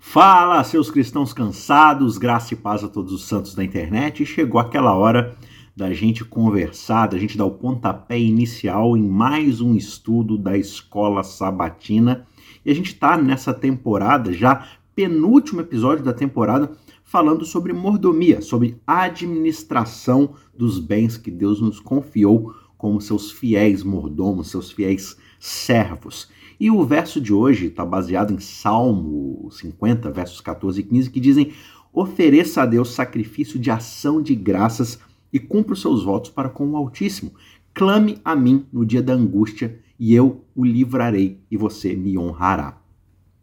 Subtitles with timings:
[0.00, 4.24] Fala, seus cristãos cansados, graça e paz a todos os santos da internet.
[4.24, 5.36] chegou aquela hora
[5.76, 11.24] da gente conversar, da gente dar o pontapé inicial em mais um estudo da escola
[11.24, 12.26] sabatina.
[12.64, 16.70] E a gente está nessa temporada, já penúltimo episódio da temporada,
[17.02, 24.48] falando sobre mordomia, sobre administração dos bens que Deus nos confiou como seus fiéis mordomos,
[24.48, 26.28] seus fiéis servos.
[26.60, 31.20] E o verso de hoje está baseado em Salmo 50, versos 14 e 15, que
[31.20, 31.52] dizem:
[31.92, 34.98] Ofereça a Deus sacrifício de ação de graças
[35.32, 37.32] e cumpra os seus votos para com o Altíssimo.
[37.72, 42.80] Clame a mim no dia da angústia, e eu o livrarei, e você me honrará.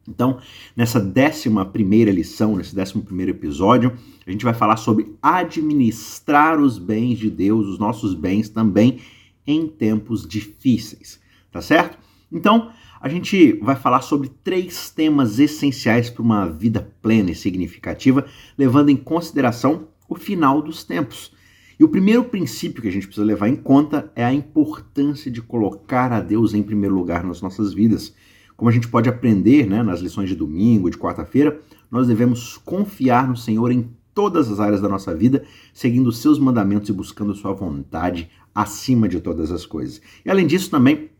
[0.08, 0.40] Então,
[0.76, 3.94] nessa décima primeira lição, nesse décimo primeiro episódio,
[4.26, 9.00] a gente vai falar sobre administrar os bens de Deus, os nossos bens também,
[9.48, 11.20] em tempos difíceis,
[11.52, 11.98] tá certo?
[12.32, 12.72] Então,
[13.06, 18.26] a gente vai falar sobre três temas essenciais para uma vida plena e significativa,
[18.58, 21.32] levando em consideração o final dos tempos.
[21.80, 25.40] E o primeiro princípio que a gente precisa levar em conta é a importância de
[25.40, 28.12] colocar a Deus em primeiro lugar nas nossas vidas.
[28.58, 31.62] Como a gente pode aprender né, nas lições de domingo, de quarta-feira,
[31.92, 36.40] nós devemos confiar no Senhor em todas as áreas da nossa vida, seguindo os seus
[36.40, 40.02] mandamentos e buscando a sua vontade acima de todas as coisas.
[40.26, 41.12] E além disso, também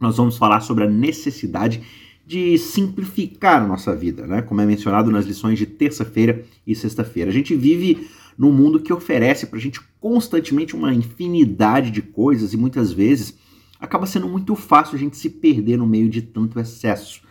[0.00, 1.82] nós vamos falar sobre a necessidade
[2.26, 4.42] de simplificar a nossa vida, né?
[4.42, 7.30] Como é mencionado nas lições de terça-feira e sexta-feira.
[7.30, 12.52] A gente vive num mundo que oferece para a gente constantemente uma infinidade de coisas
[12.52, 13.36] e muitas vezes
[13.80, 17.22] acaba sendo muito fácil a gente se perder no meio de tanto excesso.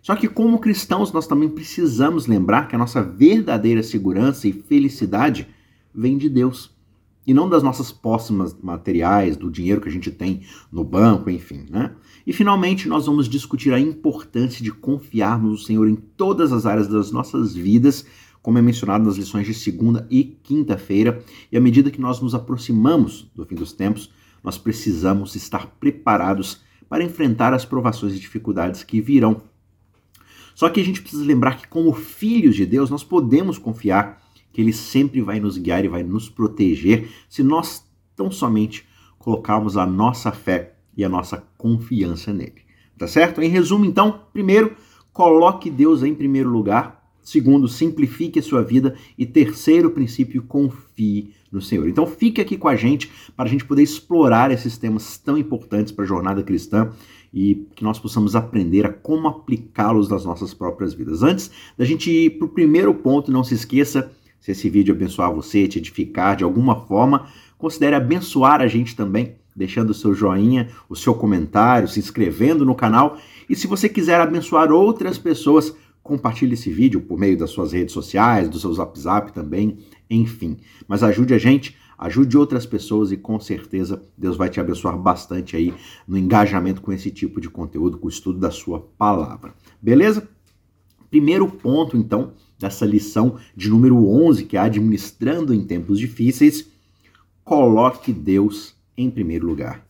[0.00, 5.48] Só que, como cristãos, nós também precisamos lembrar que a nossa verdadeira segurança e felicidade
[5.92, 6.70] vem de Deus
[7.26, 8.30] e não das nossas posses
[8.62, 11.92] materiais, do dinheiro que a gente tem no banco, enfim, né?
[12.26, 16.86] E finalmente nós vamos discutir a importância de confiarmos no Senhor em todas as áreas
[16.86, 18.06] das nossas vidas,
[18.40, 22.34] como é mencionado nas lições de segunda e quinta-feira, e à medida que nós nos
[22.34, 28.84] aproximamos do fim dos tempos, nós precisamos estar preparados para enfrentar as provações e dificuldades
[28.84, 29.42] que virão.
[30.54, 34.22] Só que a gente precisa lembrar que como filhos de Deus, nós podemos confiar
[34.56, 37.84] que Ele sempre vai nos guiar e vai nos proteger se nós
[38.16, 38.86] tão somente
[39.18, 42.62] colocarmos a nossa fé e a nossa confiança nele.
[42.96, 43.42] Tá certo?
[43.42, 44.74] Em resumo, então, primeiro,
[45.12, 47.06] coloque Deus em primeiro lugar.
[47.22, 48.94] Segundo, simplifique a sua vida.
[49.18, 51.86] E terceiro princípio, confie no Senhor.
[51.86, 55.92] Então fique aqui com a gente para a gente poder explorar esses temas tão importantes
[55.92, 56.90] para a jornada cristã
[57.30, 61.22] e que nós possamos aprender a como aplicá-los nas nossas próprias vidas.
[61.22, 64.10] Antes da gente ir para o primeiro ponto, não se esqueça
[64.40, 67.26] se esse vídeo abençoar você, te edificar de alguma forma,
[67.58, 72.74] considere abençoar a gente também, deixando o seu joinha, o seu comentário, se inscrevendo no
[72.74, 73.18] canal.
[73.48, 77.92] E se você quiser abençoar outras pessoas, compartilhe esse vídeo por meio das suas redes
[77.92, 80.58] sociais, do seu Zap também, enfim.
[80.86, 85.56] Mas ajude a gente, ajude outras pessoas e com certeza Deus vai te abençoar bastante
[85.56, 85.74] aí
[86.06, 89.54] no engajamento com esse tipo de conteúdo, com o estudo da sua palavra.
[89.82, 90.28] Beleza?
[91.10, 96.66] Primeiro ponto, então, dessa lição de número 11, que é administrando em tempos difíceis,
[97.44, 99.86] coloque Deus em primeiro lugar.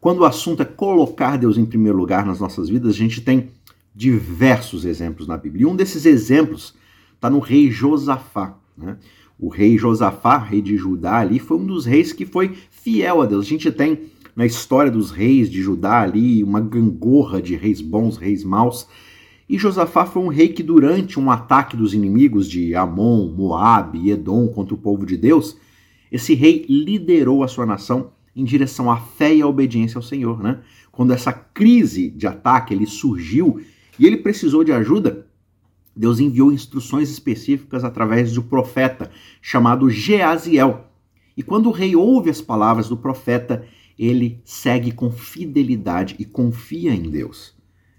[0.00, 3.48] Quando o assunto é colocar Deus em primeiro lugar nas nossas vidas, a gente tem
[3.94, 5.62] diversos exemplos na Bíblia.
[5.62, 6.74] E um desses exemplos
[7.14, 8.56] está no rei Josafá.
[8.76, 8.98] Né?
[9.38, 13.26] O rei Josafá, rei de Judá ali, foi um dos reis que foi fiel a
[13.26, 13.46] Deus.
[13.46, 18.18] A gente tem na história dos reis de Judá ali uma gangorra de reis bons,
[18.18, 18.86] reis maus.
[19.48, 24.10] E Josafá foi um rei que, durante um ataque dos inimigos de Amon, Moabe e
[24.10, 25.56] Edom contra o povo de Deus,
[26.10, 30.42] esse rei liderou a sua nação em direção à fé e à obediência ao Senhor.
[30.42, 30.60] Né?
[30.90, 33.60] Quando essa crise de ataque ele surgiu
[33.98, 35.26] e ele precisou de ajuda,
[35.94, 40.84] Deus enviou instruções específicas através do profeta chamado Geaziel.
[41.36, 43.64] E quando o rei ouve as palavras do profeta,
[43.98, 47.54] ele segue com fidelidade e confia em Deus.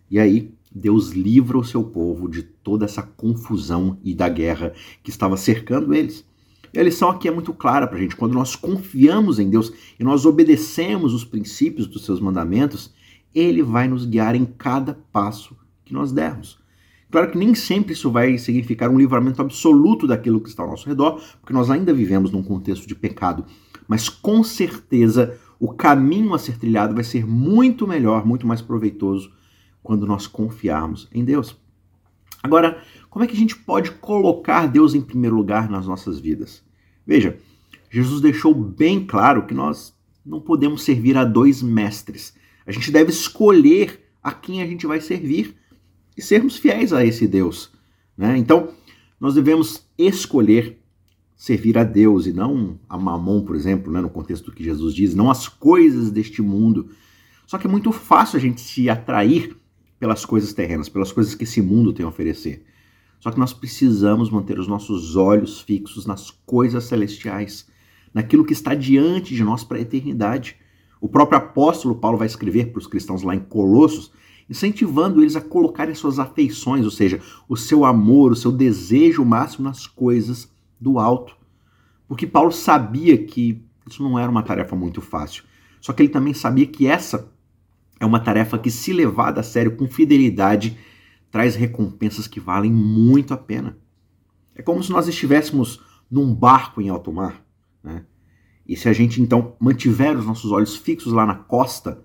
[0.10, 4.74] E aí, Deus livra o seu povo de toda essa confusão e da guerra
[5.04, 6.26] que estava cercando eles.
[6.74, 8.16] E a lição aqui é muito clara para a gente.
[8.16, 12.94] Quando nós confiamos em Deus e nós obedecemos os princípios dos seus mandamentos,
[13.34, 15.56] Ele vai nos guiar em cada passo
[15.86, 16.60] que nós dermos.
[17.10, 20.90] Claro que nem sempre isso vai significar um livramento absoluto daquilo que está ao nosso
[20.90, 23.46] redor, porque nós ainda vivemos num contexto de pecado.
[23.88, 29.32] Mas com certeza o caminho a ser trilhado vai ser muito melhor, muito mais proveitoso
[29.88, 31.56] quando nós confiarmos em Deus.
[32.44, 36.62] Agora, como é que a gente pode colocar Deus em primeiro lugar nas nossas vidas?
[37.06, 37.40] Veja,
[37.90, 39.96] Jesus deixou bem claro que nós
[40.26, 42.36] não podemos servir a dois mestres.
[42.66, 45.56] A gente deve escolher a quem a gente vai servir
[46.18, 47.72] e sermos fiéis a esse Deus.
[48.18, 48.38] Né?
[48.38, 48.74] Então,
[49.18, 50.82] nós devemos escolher
[51.34, 54.94] servir a Deus e não a mamon, por exemplo, né, no contexto do que Jesus
[54.94, 56.90] diz, não as coisas deste mundo.
[57.46, 59.56] Só que é muito fácil a gente se atrair
[60.00, 62.64] pelas coisas terrenas, pelas coisas que esse mundo tem a oferecer.
[63.20, 67.68] Só que nós precisamos manter os nossos olhos fixos nas coisas celestiais,
[68.14, 70.56] naquilo que está diante de nós para a eternidade.
[71.02, 74.12] O próprio apóstolo Paulo vai escrever para os cristãos lá em Colossos,
[74.50, 79.68] incentivando eles a colocarem suas afeições, ou seja, o seu amor, o seu desejo máximo
[79.68, 80.50] nas coisas
[80.80, 81.36] do alto.
[82.08, 85.44] Porque Paulo sabia que isso não era uma tarefa muito fácil.
[85.82, 87.30] Só que ele também sabia que essa
[88.00, 90.78] é uma tarefa que, se levada a sério com fidelidade,
[91.32, 93.78] traz recompensas que valem muito a pena.
[94.56, 97.44] É como se nós estivéssemos num barco em alto mar,
[97.84, 98.06] né?
[98.68, 102.04] E se a gente então mantiver os nossos olhos fixos lá na costa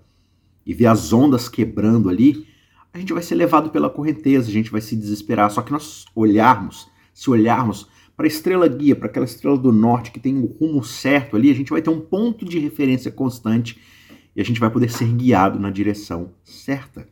[0.65, 2.47] e ver as ondas quebrando ali,
[2.93, 5.51] a gente vai ser levado pela correnteza, a gente vai se desesperar.
[5.51, 10.11] Só que nós olharmos, se olharmos para a estrela guia, para aquela estrela do norte
[10.11, 13.81] que tem o rumo certo ali, a gente vai ter um ponto de referência constante
[14.35, 17.07] e a gente vai poder ser guiado na direção certa.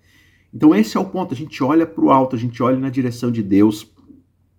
[0.54, 2.90] Então esse é o ponto, a gente olha para o alto, a gente olha na
[2.90, 3.90] direção de Deus,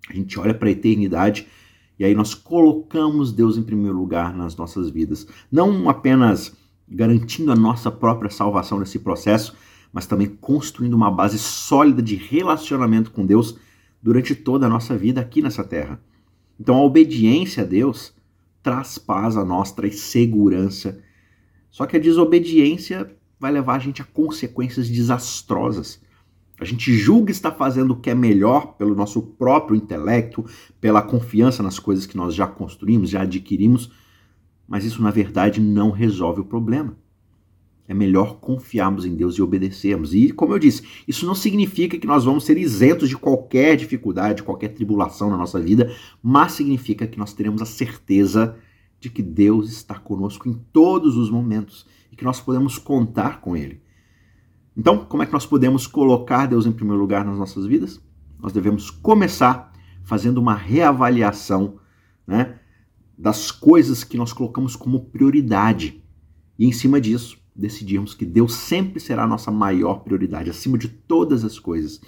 [0.09, 1.47] a gente olha para a eternidade
[1.99, 6.57] e aí nós colocamos Deus em primeiro lugar nas nossas vidas, não apenas
[6.89, 9.55] garantindo a nossa própria salvação nesse processo,
[9.93, 13.57] mas também construindo uma base sólida de relacionamento com Deus
[14.03, 16.01] durante toda a nossa vida aqui nessa terra.
[16.59, 18.15] Então a obediência a Deus
[18.63, 21.01] traz paz a nós, traz segurança.
[21.73, 23.11] Só que a desobediência
[23.41, 26.01] vai levar a gente a consequências desastrosas.
[26.61, 30.45] A gente julga estar fazendo o que é melhor pelo nosso próprio intelecto,
[30.81, 33.91] pela confiança nas coisas que nós já construímos, já adquirimos,
[34.69, 36.97] mas isso na verdade não resolve o problema
[37.93, 40.15] é melhor confiarmos em Deus e obedecermos.
[40.15, 44.43] E, como eu disse, isso não significa que nós vamos ser isentos de qualquer dificuldade,
[44.43, 48.57] qualquer tribulação na nossa vida, mas significa que nós teremos a certeza
[49.03, 53.57] de que Deus está conosco em todos os momentos e que nós podemos contar com
[53.57, 53.83] Ele.
[54.77, 58.01] Então, como é que nós podemos colocar Deus em primeiro lugar nas nossas vidas?
[58.39, 59.73] Nós devemos começar
[60.05, 61.81] fazendo uma reavaliação
[62.25, 62.61] né,
[63.19, 66.01] das coisas que nós colocamos como prioridade.
[66.57, 70.87] E em cima disso, decidirmos que Deus sempre será a nossa maior prioridade, acima de
[70.87, 72.01] todas as coisas.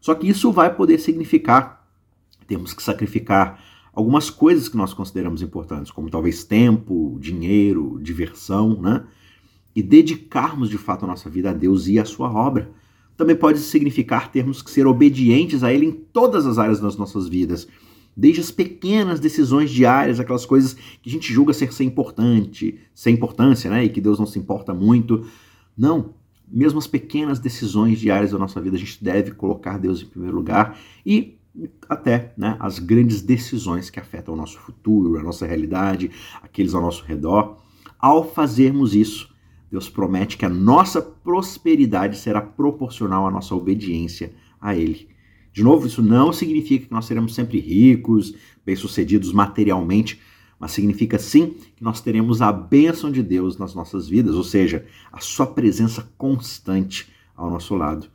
[0.00, 1.82] Só que isso vai poder significar
[2.52, 3.58] temos que sacrificar
[3.92, 9.04] algumas coisas que nós consideramos importantes, como talvez tempo, dinheiro, diversão, né?
[9.74, 12.70] E dedicarmos de fato a nossa vida a Deus e a sua obra.
[13.16, 17.28] Também pode significar termos que ser obedientes a Ele em todas as áreas das nossas
[17.28, 17.68] vidas
[18.16, 23.14] desde as pequenas decisões diárias, aquelas coisas que a gente julga ser sem importante, sem
[23.14, 23.84] importância, né?
[23.84, 25.26] E que Deus não se importa muito.
[25.76, 26.14] Não,
[26.46, 30.36] mesmo as pequenas decisões diárias da nossa vida, a gente deve colocar Deus em primeiro
[30.36, 31.38] lugar e
[31.88, 36.10] até né, as grandes decisões que afetam o nosso futuro, a nossa realidade,
[36.42, 37.58] aqueles ao nosso redor.
[37.98, 39.32] Ao fazermos isso,
[39.70, 45.08] Deus promete que a nossa prosperidade será proporcional à nossa obediência a Ele.
[45.52, 48.34] De novo, isso não significa que nós seremos sempre ricos,
[48.64, 50.20] bem-sucedidos materialmente,
[50.58, 54.86] mas significa sim que nós teremos a bênção de Deus nas nossas vidas, ou seja,
[55.12, 58.08] a sua presença constante ao nosso lado.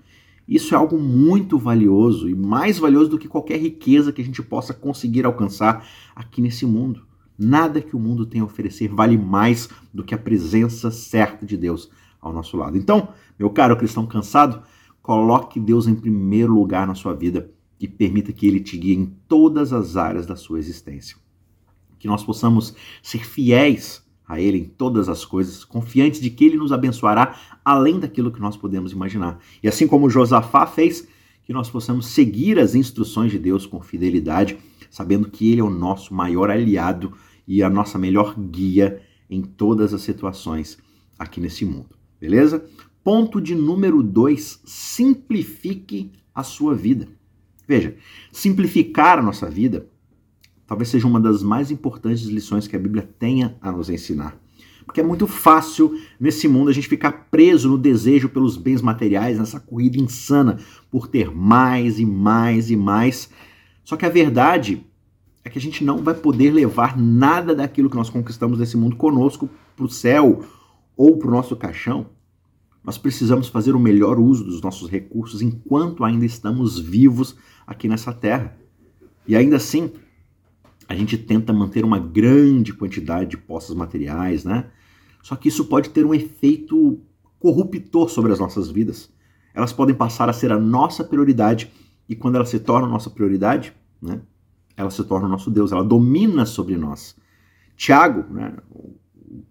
[0.47, 4.41] Isso é algo muito valioso e mais valioso do que qualquer riqueza que a gente
[4.41, 5.85] possa conseguir alcançar
[6.16, 7.06] aqui nesse mundo.
[7.37, 11.57] Nada que o mundo tem a oferecer vale mais do que a presença certa de
[11.57, 11.89] Deus
[12.21, 12.77] ao nosso lado.
[12.77, 14.63] Então, meu caro cristão cansado,
[15.07, 17.49] Coloque Deus em primeiro lugar na sua vida
[17.80, 21.16] e permita que Ele te guie em todas as áreas da sua existência.
[21.97, 26.57] Que nós possamos ser fiéis a Ele em todas as coisas, confiantes de que Ele
[26.57, 29.39] nos abençoará além daquilo que nós podemos imaginar.
[29.63, 31.07] E assim como Josafá fez,
[31.43, 34.57] que nós possamos seguir as instruções de Deus com fidelidade,
[34.91, 37.13] sabendo que Ele é o nosso maior aliado
[37.47, 40.77] e a nossa melhor guia em todas as situações
[41.17, 41.95] aqui nesse mundo.
[42.19, 42.65] Beleza?
[43.03, 47.07] Ponto de número dois: simplifique a sua vida.
[47.65, 47.95] Veja,
[48.31, 49.87] simplificar a nossa vida
[50.68, 54.38] talvez seja uma das mais importantes lições que a Bíblia tenha a nos ensinar.
[54.86, 59.38] Porque é muito fácil nesse mundo a gente ficar preso no desejo pelos bens materiais,
[59.38, 60.59] nessa corrida insana
[60.90, 63.30] por ter mais e mais e mais.
[63.83, 64.86] Só que a verdade
[65.44, 68.95] é que a gente não vai poder levar nada daquilo que nós conquistamos nesse mundo
[68.95, 70.44] conosco para o céu
[70.95, 72.07] ou para o nosso caixão.
[72.83, 78.14] Nós precisamos fazer o melhor uso dos nossos recursos enquanto ainda estamos vivos aqui nessa
[78.14, 78.57] terra.
[79.28, 79.92] E ainda assim,
[80.87, 84.69] a gente tenta manter uma grande quantidade de posses materiais, né?
[85.21, 87.01] Só que isso pode ter um efeito
[87.39, 89.11] corruptor sobre as nossas vidas.
[89.53, 91.71] Elas podem passar a ser a nossa prioridade
[92.09, 94.21] E quando ela se torna nossa prioridade, né,
[94.75, 97.15] ela se torna o nosso Deus, ela domina sobre nós.
[97.75, 98.94] Tiago, né, o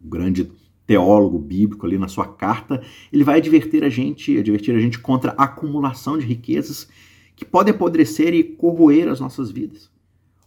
[0.03, 0.51] grande
[0.87, 5.35] teólogo bíblico ali na sua carta, ele vai advertir a gente, advertir a gente contra
[5.37, 6.89] a acumulação de riquezas
[7.35, 9.91] que podem apodrecer e corroer as nossas vidas.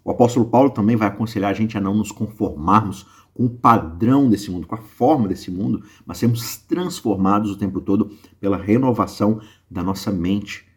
[0.04, 4.30] O apóstolo Paulo também vai aconselhar a gente a não nos conformarmos com o padrão
[4.30, 9.40] desse mundo, com a forma desse mundo, mas sermos transformados o tempo todo pela renovação
[9.70, 10.68] da nossa mente.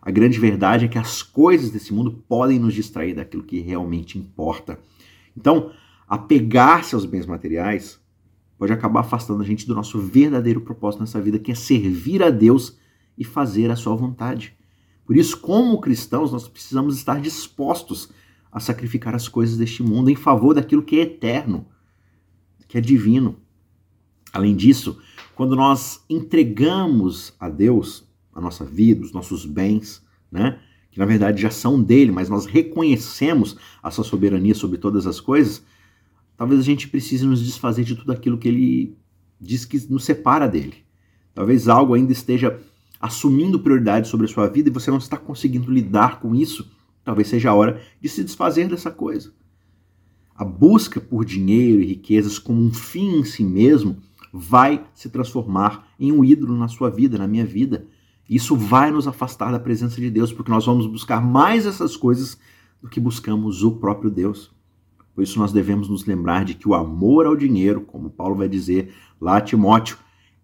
[0.00, 4.18] A grande verdade é que as coisas desse mundo podem nos distrair daquilo que realmente
[4.18, 4.78] importa.
[5.36, 5.70] Então,
[6.08, 8.00] apegar-se aos bens materiais
[8.56, 12.30] pode acabar afastando a gente do nosso verdadeiro propósito nessa vida, que é servir a
[12.30, 12.78] Deus
[13.16, 14.56] e fazer a sua vontade.
[15.04, 18.10] Por isso, como cristãos, nós precisamos estar dispostos
[18.50, 21.66] a sacrificar as coisas deste mundo em favor daquilo que é eterno,
[22.66, 23.36] que é divino.
[24.32, 24.98] Além disso,
[25.34, 30.60] quando nós entregamos a Deus a nossa vida, os nossos bens, né?
[30.90, 35.20] que na verdade já são dele, mas nós reconhecemos a sua soberania sobre todas as
[35.20, 35.62] coisas,
[36.36, 38.96] talvez a gente precise nos desfazer de tudo aquilo que ele
[39.40, 40.84] diz que nos separa dele.
[41.34, 42.58] Talvez algo ainda esteja
[43.00, 46.68] assumindo prioridade sobre a sua vida e você não está conseguindo lidar com isso.
[47.08, 49.32] Talvez seja a hora de se desfazer dessa coisa.
[50.36, 53.96] A busca por dinheiro e riquezas como um fim em si mesmo
[54.30, 57.86] vai se transformar em um ídolo na sua vida, na minha vida.
[58.28, 62.38] Isso vai nos afastar da presença de Deus, porque nós vamos buscar mais essas coisas
[62.82, 64.50] do que buscamos o próprio Deus.
[65.14, 68.50] Por isso nós devemos nos lembrar de que o amor ao dinheiro, como Paulo vai
[68.50, 69.96] dizer lá a Timóteo,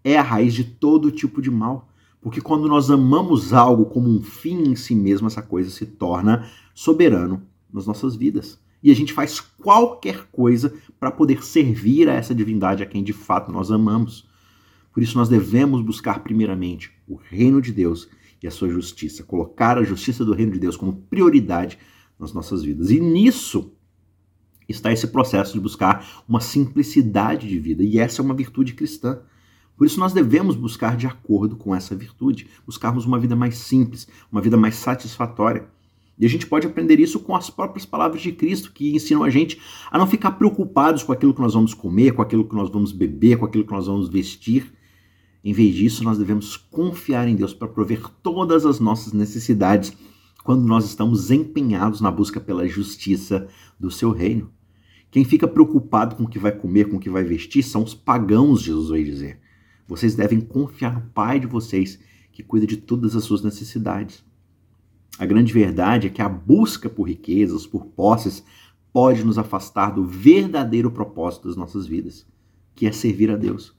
[0.03, 1.87] é a raiz de todo tipo de mal.
[2.25, 6.49] Porque quando nós amamos algo como um fim em si mesmo, essa coisa se torna
[6.73, 8.59] soberano nas nossas vidas.
[8.81, 13.13] E a gente faz qualquer coisa para poder servir a essa divindade a quem de
[13.13, 14.27] fato nós amamos.
[14.91, 18.09] Por isso nós devemos buscar primeiramente o reino de Deus
[18.41, 21.77] e a sua justiça, colocar a justiça do reino de Deus como prioridade
[22.17, 22.89] nas nossas vidas.
[22.89, 23.71] E nisso
[24.67, 29.21] está esse processo de buscar uma simplicidade de vida, e essa é uma virtude cristã.
[29.77, 34.07] Por isso nós devemos buscar de acordo com essa virtude, buscarmos uma vida mais simples,
[34.31, 35.67] uma vida mais satisfatória.
[36.17, 39.29] E a gente pode aprender isso com as próprias palavras de Cristo, que ensinam a
[39.29, 39.59] gente
[39.91, 42.91] a não ficar preocupados com aquilo que nós vamos comer, com aquilo que nós vamos
[42.93, 44.73] beber, com aquilo que nós vamos vestir,
[45.45, 49.95] em vez disso, nós devemos confiar em Deus para prover todas as nossas necessidades
[50.43, 53.47] quando nós estamos empenhados na busca pela justiça
[53.79, 54.49] do seu reino.
[55.11, 57.93] Quem fica preocupado com o que vai comer, com o que vai vestir, são os
[57.93, 59.39] pagãos, Jesus vai dizer.
[59.87, 61.99] Vocês devem confiar no Pai de vocês,
[62.31, 64.23] que cuida de todas as suas necessidades.
[65.17, 68.43] A grande verdade é que a busca por riquezas, por posses,
[68.91, 72.25] pode nos afastar do verdadeiro propósito das nossas vidas,
[72.73, 73.75] que é servir a Deus.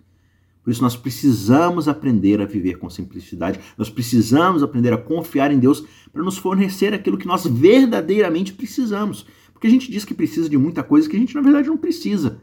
[0.62, 5.58] Por isso nós precisamos aprender a viver com simplicidade, nós precisamos aprender a confiar em
[5.58, 9.26] Deus para nos fornecer aquilo que nós verdadeiramente precisamos.
[9.52, 11.76] Porque a gente diz que precisa de muita coisa que a gente na verdade não
[11.76, 12.40] precisa.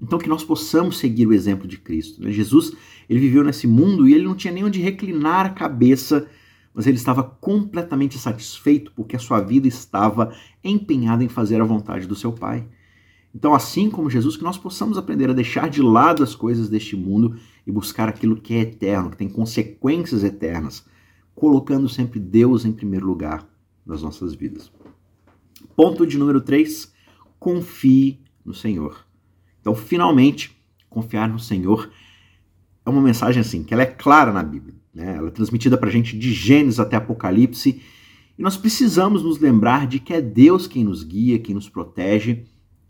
[0.00, 2.22] Então que nós possamos seguir o exemplo de Cristo.
[2.22, 2.30] Né?
[2.30, 2.72] Jesus,
[3.08, 6.28] ele viveu nesse mundo e ele não tinha nem onde reclinar a cabeça,
[6.72, 12.06] mas ele estava completamente satisfeito porque a sua vida estava empenhada em fazer a vontade
[12.06, 12.66] do seu Pai.
[13.34, 16.96] Então, assim como Jesus, que nós possamos aprender a deixar de lado as coisas deste
[16.96, 17.36] mundo
[17.66, 20.84] e buscar aquilo que é eterno, que tem consequências eternas,
[21.34, 23.46] colocando sempre Deus em primeiro lugar
[23.84, 24.72] nas nossas vidas.
[25.76, 26.92] Ponto de número 3,
[27.38, 29.07] confie no Senhor.
[29.68, 30.56] Então, finalmente,
[30.88, 31.90] confiar no Senhor
[32.86, 35.16] é uma mensagem assim, que ela é clara na Bíblia, né?
[35.18, 37.82] Ela é transmitida para a gente de Gênesis até Apocalipse,
[38.38, 42.46] e nós precisamos nos lembrar de que é Deus quem nos guia, quem nos protege,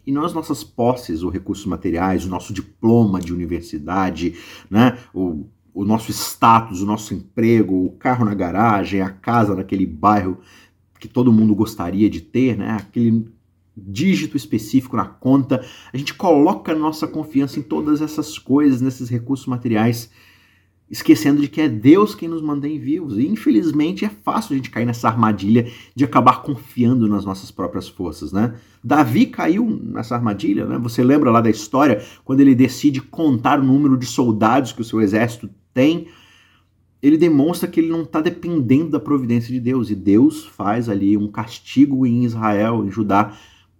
[0.07, 4.37] e não as nossas posses ou recursos materiais, o nosso diploma de universidade,
[4.71, 4.97] né?
[5.13, 10.39] o, o nosso status, o nosso emprego, o carro na garagem, a casa naquele bairro
[11.01, 12.71] que todo mundo gostaria de ter, né?
[12.71, 13.37] aquele
[13.87, 15.65] dígito específico na conta.
[15.93, 20.11] A gente coloca nossa confiança em todas essas coisas, nesses recursos materiais
[20.91, 23.19] esquecendo de que é Deus quem nos mantém vivos.
[23.19, 27.89] E infelizmente é fácil a gente cair nessa armadilha de acabar confiando nas nossas próprias
[27.89, 28.55] forças, né?
[28.83, 30.79] Davi caiu nessa armadilha, né?
[30.79, 34.85] Você lembra lá da história quando ele decide contar o número de soldados que o
[34.85, 36.07] seu exército tem?
[37.03, 39.91] Ele demonstra que ele não está dependendo da providência de Deus.
[39.91, 43.37] E Deus faz ali um castigo em Israel, em Judá,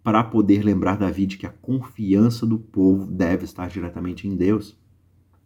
[0.09, 4.75] para poder lembrar Davi de que a confiança do povo deve estar diretamente em Deus.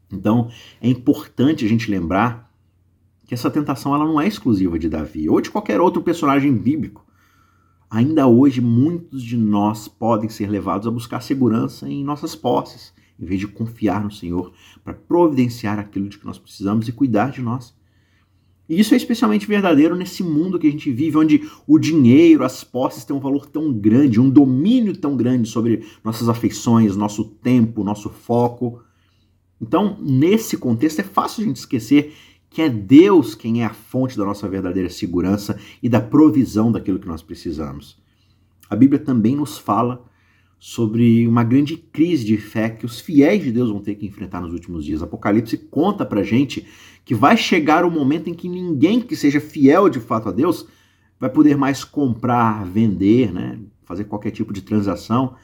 [0.08, 2.48] Então, é importante a gente lembrar
[3.26, 7.04] que essa tentação ela não é exclusiva de Davi ou de qualquer outro personagem bíblico.
[7.90, 13.24] Ainda hoje, muitos de nós podem ser levados a buscar segurança em nossas posses, em
[13.26, 14.52] vez de confiar no Senhor
[14.84, 17.74] para providenciar aquilo de que nós precisamos e cuidar de nós.
[18.72, 22.64] E isso é especialmente verdadeiro nesse mundo que a gente vive, onde o dinheiro, as
[22.64, 27.84] posses têm um valor tão grande, um domínio tão grande sobre nossas afeições, nosso tempo,
[27.84, 28.82] nosso foco.
[29.60, 32.14] Então, nesse contexto, é fácil a gente esquecer
[32.48, 36.98] que é Deus quem é a fonte da nossa verdadeira segurança e da provisão daquilo
[36.98, 37.98] que nós precisamos.
[38.70, 40.02] A Bíblia também nos fala
[40.64, 44.40] sobre uma grande crise de fé que os fiéis de Deus vão ter que enfrentar
[44.40, 45.02] nos últimos dias.
[45.02, 46.64] Apocalipse conta pra gente
[47.04, 50.64] que vai chegar o momento em que ninguém que seja fiel de fato a Deus
[51.18, 55.34] vai poder mais comprar, vender, né, fazer qualquer tipo de transação.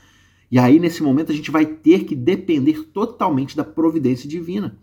[0.53, 4.79] E aí nesse momento a gente vai ter que depender totalmente da providência divina.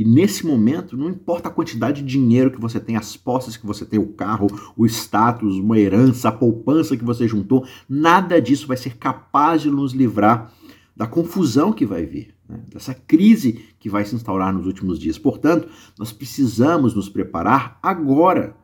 [0.00, 3.66] E nesse momento, não importa a quantidade de dinheiro que você tem, as posses que
[3.66, 8.66] você tem, o carro, o status, uma herança, a poupança que você juntou, nada disso
[8.66, 10.54] vai ser capaz de nos livrar
[10.96, 12.62] da confusão que vai vir, né?
[12.72, 15.18] dessa crise que vai se instaurar nos últimos dias.
[15.18, 18.56] Portanto, nós precisamos nos preparar agora.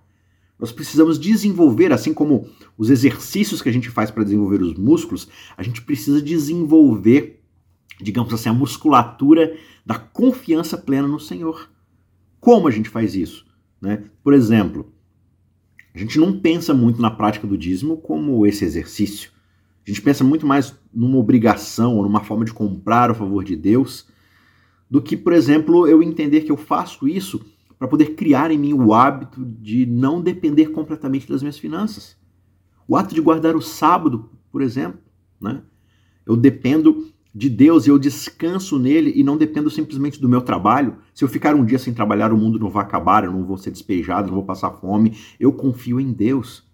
[0.59, 5.29] Nós precisamos desenvolver, assim como os exercícios que a gente faz para desenvolver os músculos,
[5.55, 7.43] a gente precisa desenvolver
[8.01, 11.71] digamos assim, a musculatura da confiança plena no Senhor.
[12.41, 13.47] Como a gente faz isso?
[13.81, 14.05] Né?
[14.23, 14.93] Por exemplo,
[15.95, 19.31] a gente não pensa muito na prática do dízimo como esse exercício.
[19.87, 23.55] A gente pensa muito mais numa obrigação ou numa forma de comprar o favor de
[23.55, 24.07] Deus
[24.91, 27.45] do que, por exemplo, eu entender que eu faço isso
[27.79, 32.17] para poder criar em mim o hábito de não depender completamente das minhas finanças.
[32.89, 35.01] O ato de guardar o sábado, por exemplo,
[35.41, 35.63] né?
[36.25, 40.97] Eu dependo de Deus e eu descanso nele e não dependo simplesmente do meu trabalho.
[41.13, 43.59] Se eu ficar um dia sem trabalhar, o mundo não vai acabar, eu não vou
[43.59, 45.15] ser despejado, não vou passar fome.
[45.39, 46.67] Eu confio em Deus.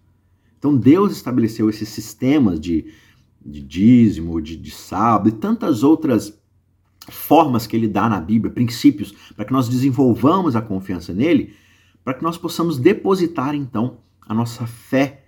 [0.57, 2.85] Então Deus estabeleceu esses sistemas de,
[3.45, 6.41] de dízimo, de, de sábado e tantas outras
[7.09, 11.53] formas que ele dá na Bíblia, princípios, para que nós desenvolvamos a confiança nele,
[12.05, 15.25] para que nós possamos depositar então a nossa fé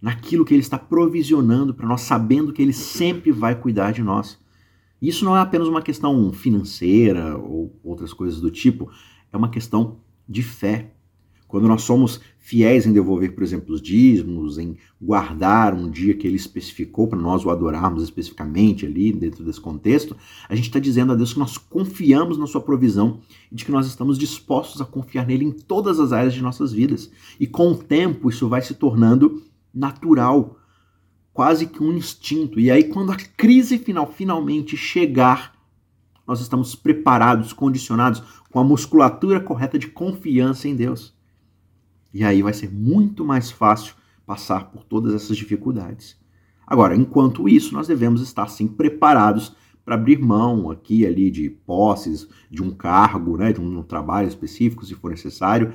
[0.00, 4.38] naquilo que ele está provisionando para nós, sabendo que ele sempre vai cuidar de nós.
[5.00, 8.90] Isso não é apenas uma questão financeira ou outras coisas do tipo,
[9.32, 10.92] é uma questão de fé.
[11.48, 16.24] Quando nós somos fiéis em devolver, por exemplo, os dízimos, em guardar um dia que
[16.24, 20.16] ele especificou para nós o adorarmos especificamente ali dentro desse contexto,
[20.48, 23.72] a gente está dizendo a Deus que nós confiamos na sua provisão e de que
[23.72, 27.10] nós estamos dispostos a confiar nele em todas as áreas de nossas vidas.
[27.40, 29.42] E com o tempo isso vai se tornando
[29.74, 30.56] natural
[31.40, 32.60] quase que um instinto.
[32.60, 35.54] E aí, quando a crise final finalmente chegar,
[36.26, 41.14] nós estamos preparados, condicionados, com a musculatura correta de confiança em Deus.
[42.12, 43.94] E aí vai ser muito mais fácil
[44.26, 46.14] passar por todas essas dificuldades.
[46.66, 52.28] Agora, enquanto isso, nós devemos estar sim preparados para abrir mão aqui ali de posses,
[52.50, 55.72] de um cargo, né, de um trabalho específico, se for necessário.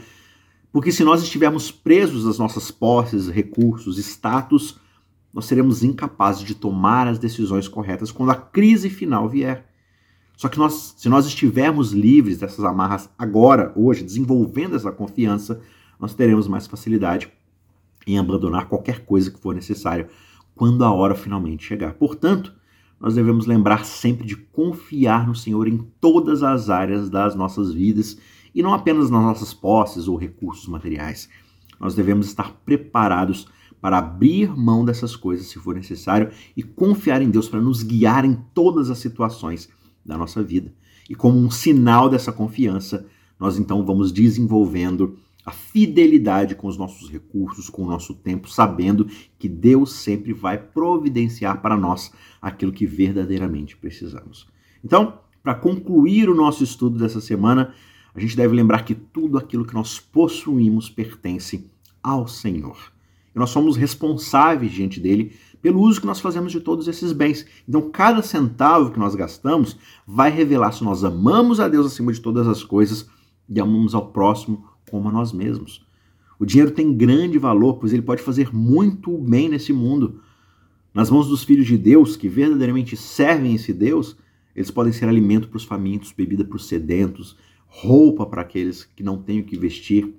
[0.72, 4.80] Porque se nós estivermos presos às nossas posses, recursos, status,
[5.36, 9.70] nós seremos incapazes de tomar as decisões corretas quando a crise final vier.
[10.38, 15.62] Só que nós, se nós estivermos livres dessas amarras agora, hoje, desenvolvendo essa confiança,
[16.00, 17.30] nós teremos mais facilidade
[18.08, 20.08] em abandonar qualquer coisa que for necessário
[20.56, 21.96] quando a hora finalmente chegar.
[21.96, 22.54] Portanto,
[22.98, 28.18] nós devemos lembrar sempre de confiar no Senhor em todas as áreas das nossas vidas
[28.54, 31.28] e não apenas nas nossas posses ou recursos materiais.
[31.78, 33.50] Nós devemos estar preparados
[33.86, 38.26] para abrir mão dessas coisas se for necessário e confiar em Deus para nos guiar
[38.26, 39.70] em todas as situações
[40.04, 40.74] da nossa vida.
[41.08, 43.06] E como um sinal dessa confiança,
[43.40, 49.08] nós então vamos desenvolvendo a fidelidade com os nossos recursos, com o nosso tempo, sabendo
[49.38, 54.48] que Deus sempre vai providenciar para nós aquilo que verdadeiramente precisamos.
[54.84, 57.72] Então, para concluir o nosso estudo dessa semana,
[58.16, 61.70] a gente deve lembrar que tudo aquilo que nós possuímos pertence
[62.02, 62.95] ao Senhor.
[63.36, 67.46] E nós somos responsáveis diante dele pelo uso que nós fazemos de todos esses bens.
[67.68, 72.22] Então, cada centavo que nós gastamos vai revelar se nós amamos a Deus acima de
[72.22, 73.10] todas as coisas
[73.50, 75.86] e amamos ao próximo como a nós mesmos.
[76.40, 80.22] O dinheiro tem grande valor, pois ele pode fazer muito bem nesse mundo.
[80.94, 84.16] Nas mãos dos filhos de Deus, que verdadeiramente servem esse Deus,
[84.56, 87.36] eles podem ser alimento para os famintos, bebida para os sedentos,
[87.68, 90.16] roupa para aqueles que não têm o que vestir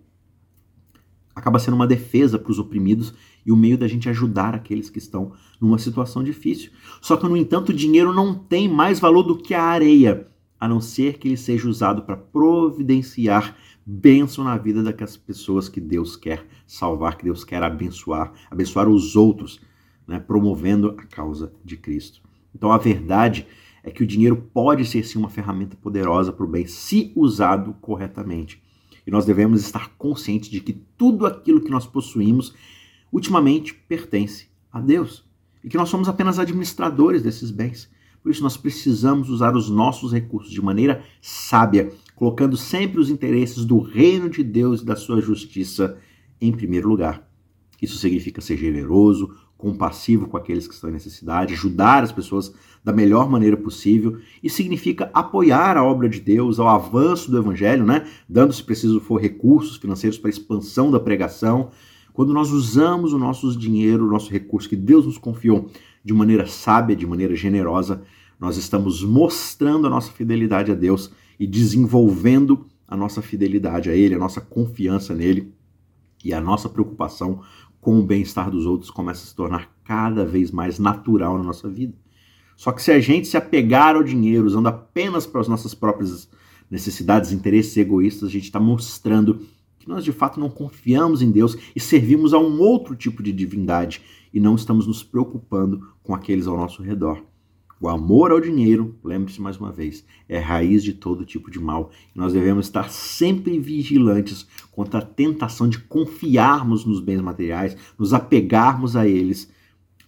[1.37, 3.13] acaba sendo uma defesa para os oprimidos
[3.45, 6.71] e o meio da gente ajudar aqueles que estão numa situação difícil.
[7.03, 10.67] Só que, no entanto, o dinheiro não tem mais valor do que a areia, a
[10.67, 16.17] não ser que ele seja usado para providenciar bênção na vida daquelas pessoas que Deus
[16.17, 19.61] quer salvar, que Deus quer abençoar, abençoar os outros,
[20.09, 22.23] né, promovendo a causa de Cristo.
[22.55, 23.47] Então, a verdade
[23.85, 27.75] é que o dinheiro pode ser sim uma ferramenta poderosa para o bem, se usado
[27.75, 28.61] corretamente.
[29.07, 32.55] E nós devemos estar conscientes de que tudo aquilo que nós possuímos
[33.13, 35.25] ultimamente pertence a Deus
[35.63, 37.89] e que nós somos apenas administradores desses bens.
[38.23, 43.65] Por isso, nós precisamos usar os nossos recursos de maneira sábia, colocando sempre os interesses
[43.65, 45.97] do reino de Deus e da sua justiça
[46.41, 47.25] em primeiro lugar.
[47.81, 49.33] Isso significa ser generoso,
[49.67, 54.49] compassivo com aqueles que estão em necessidade, ajudar as pessoas da melhor maneira possível e
[54.49, 58.07] significa apoiar a obra de Deus, ao avanço do evangelho, né?
[58.29, 61.71] Dando, se preciso for, recursos financeiros para a expansão da pregação.
[62.13, 65.69] Quando nós usamos o nosso dinheiro, o nosso recurso que Deus nos confiou
[66.05, 68.05] de maneira sábia, de maneira generosa,
[68.39, 74.15] nós estamos mostrando a nossa fidelidade a Deus e desenvolvendo a nossa fidelidade a Ele,
[74.15, 75.53] a nossa confiança nele
[76.25, 77.41] e a nossa preocupação
[77.87, 81.69] com o bem-estar dos outros começa a se tornar cada vez mais natural na nossa
[81.69, 81.95] vida.
[82.57, 86.29] Só que se a gente se apegar ao dinheiro usando apenas para as nossas próprias
[86.69, 89.47] necessidades, interesses egoístas, a gente está mostrando
[89.79, 93.33] que nós de fato não confiamos em Deus e servimos a um outro tipo de
[93.33, 94.03] divindade
[94.35, 97.23] e não estamos nos preocupando com aqueles ao nosso redor.
[97.79, 101.91] O amor ao dinheiro, lembre-se mais uma vez, é raiz de todo tipo de mal.
[102.15, 108.97] Nós devemos estar sempre vigilantes contra a tentação de confiarmos nos bens materiais, nos apegarmos
[108.97, 109.53] a eles,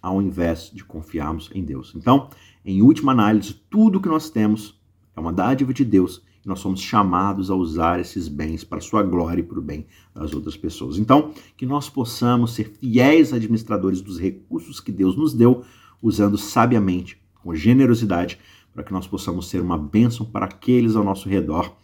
[0.01, 1.93] ao invés de confiarmos em Deus.
[1.95, 2.31] Então,
[2.65, 4.75] em última análise, tudo que nós temos
[5.15, 9.03] é uma dádiva de Deus e nós somos chamados a usar esses bens para sua
[9.03, 10.97] glória e para o bem das outras pessoas.
[10.97, 15.63] Então, que nós possamos ser fiéis administradores dos recursos que Deus nos deu,
[16.01, 18.39] usando sabiamente com generosidade,
[18.73, 21.75] para que nós possamos ser uma bênção para aqueles ao nosso redor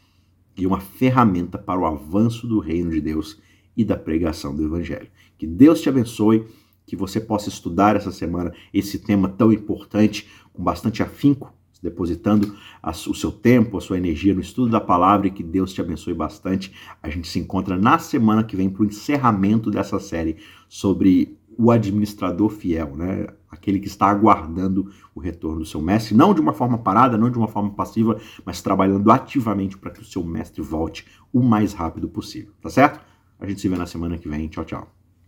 [0.55, 3.41] e uma ferramenta para o avanço do reino de Deus
[3.75, 5.09] e da pregação do Evangelho.
[5.37, 6.47] Que Deus te abençoe,
[6.85, 11.53] que você possa estudar essa semana esse tema tão importante com bastante afinco,
[11.85, 15.79] depositando o seu tempo, a sua energia no estudo da palavra e que Deus te
[15.79, 16.73] abençoe bastante.
[17.01, 21.71] A gente se encontra na semana que vem para o encerramento dessa série sobre o
[21.71, 23.27] administrador fiel, né?
[23.49, 27.29] aquele que está aguardando o retorno do seu mestre, não de uma forma parada, não
[27.29, 31.73] de uma forma passiva, mas trabalhando ativamente para que o seu mestre volte o mais
[31.73, 32.99] rápido possível, tá certo?
[33.39, 34.47] A gente se vê na semana que vem.
[34.47, 35.04] Tchau, tchau.